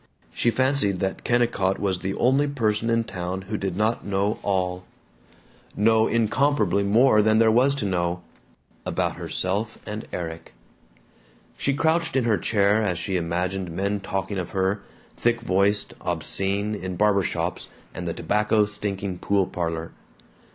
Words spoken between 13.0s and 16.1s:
imagined men talking of her, thick voiced,